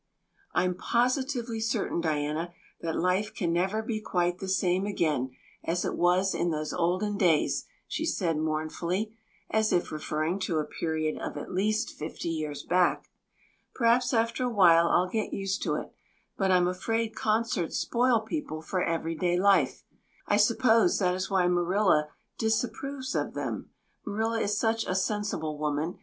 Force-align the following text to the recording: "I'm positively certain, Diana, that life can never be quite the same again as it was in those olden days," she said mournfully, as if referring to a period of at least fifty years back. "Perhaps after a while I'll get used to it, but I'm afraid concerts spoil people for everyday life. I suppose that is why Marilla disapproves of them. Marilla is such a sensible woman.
"I'm 0.55 0.73
positively 0.73 1.59
certain, 1.59 2.01
Diana, 2.01 2.51
that 2.79 2.95
life 2.95 3.35
can 3.35 3.53
never 3.53 3.83
be 3.83 4.01
quite 4.01 4.39
the 4.39 4.47
same 4.47 4.87
again 4.87 5.29
as 5.63 5.85
it 5.85 5.95
was 5.95 6.33
in 6.33 6.49
those 6.49 6.73
olden 6.73 7.17
days," 7.19 7.67
she 7.87 8.03
said 8.03 8.37
mournfully, 8.39 9.13
as 9.51 9.71
if 9.71 9.91
referring 9.91 10.39
to 10.39 10.57
a 10.57 10.65
period 10.65 11.21
of 11.21 11.37
at 11.37 11.51
least 11.51 11.91
fifty 11.91 12.29
years 12.29 12.63
back. 12.63 13.11
"Perhaps 13.75 14.11
after 14.11 14.43
a 14.45 14.49
while 14.49 14.87
I'll 14.87 15.07
get 15.07 15.33
used 15.35 15.61
to 15.65 15.75
it, 15.75 15.93
but 16.35 16.49
I'm 16.49 16.67
afraid 16.67 17.13
concerts 17.13 17.77
spoil 17.77 18.21
people 18.21 18.63
for 18.63 18.83
everyday 18.83 19.37
life. 19.37 19.83
I 20.25 20.37
suppose 20.37 20.97
that 20.97 21.13
is 21.13 21.29
why 21.29 21.45
Marilla 21.47 22.09
disapproves 22.39 23.13
of 23.13 23.35
them. 23.35 23.69
Marilla 24.03 24.39
is 24.41 24.57
such 24.57 24.83
a 24.87 24.95
sensible 24.95 25.59
woman. 25.59 25.99